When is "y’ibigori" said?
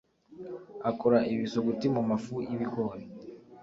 2.47-3.03